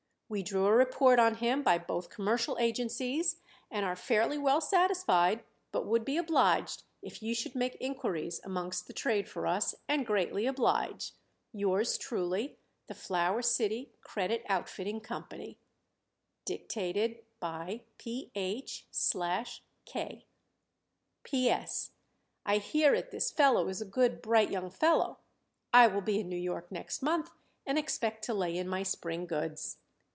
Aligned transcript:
We 0.33 0.43
drew 0.43 0.65
a 0.65 0.71
report 0.71 1.19
on 1.19 1.35
him 1.35 1.61
by 1.61 1.77
both 1.77 2.09
commercial 2.09 2.57
agencies 2.57 3.39
and 3.69 3.85
are 3.85 3.95
fairly 3.97 4.37
well 4.37 4.61
satisfied, 4.61 5.43
but 5.73 5.85
would 5.85 6.05
be 6.05 6.15
obliged 6.15 6.83
if 7.01 7.21
you 7.21 7.35
should 7.35 7.53
make 7.53 7.75
inquiries 7.81 8.39
amongst 8.45 8.87
the 8.87 8.93
trade 8.93 9.27
for 9.27 9.45
us 9.45 9.75
and 9.89 10.05
greatly 10.05 10.45
oblige 10.47 11.11
Yours 11.51 11.97
truly, 11.97 12.57
THE 12.87 12.93
FLOWER 12.95 13.41
CITY 13.41 13.91
CREDIT 13.99 14.45
OUTFITTING 14.47 15.01
CO. 15.01 15.25
Dic. 16.45 16.69
PH/K 16.69 17.87
P. 21.23 21.49
S. 21.49 21.91
I 22.45 22.57
hear 22.57 22.93
it 22.95 23.11
this 23.11 23.31
fellow 23.31 23.67
is 23.67 23.81
a 23.81 23.85
good 23.85 24.21
bright 24.21 24.49
young 24.49 24.69
fellow. 24.69 25.17
I 25.73 25.87
will 25.87 25.99
be 25.99 26.21
in 26.21 26.31
N. 26.31 26.45
Y. 26.49 26.61
next 26.71 27.01
month 27.01 27.31
and 27.67 27.77
expect 27.77 28.23
to 28.23 28.33
lay 28.33 28.55
in 28.57 28.69
my 28.69 28.83
spring 28.83 29.25
goods. 29.25 29.79